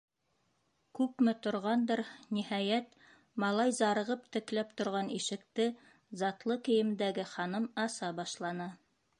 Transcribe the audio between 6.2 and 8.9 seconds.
затлы кейемдәге ханым аса башланы.